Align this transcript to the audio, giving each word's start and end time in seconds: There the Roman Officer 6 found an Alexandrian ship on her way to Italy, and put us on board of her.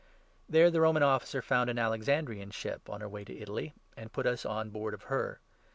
There 0.49 0.71
the 0.71 0.81
Roman 0.81 1.03
Officer 1.03 1.41
6 1.41 1.45
found 1.47 1.69
an 1.69 1.77
Alexandrian 1.77 2.49
ship 2.49 2.89
on 2.89 3.01
her 3.01 3.07
way 3.07 3.23
to 3.23 3.37
Italy, 3.37 3.75
and 3.95 4.11
put 4.11 4.25
us 4.25 4.47
on 4.47 4.71
board 4.71 4.95
of 4.95 5.03
her. 5.03 5.39